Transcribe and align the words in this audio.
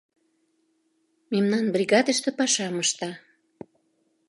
—Мемнан 1.31 1.65
бригадыште 1.75 2.29
пашам 2.39 2.75
ышта. 2.83 3.09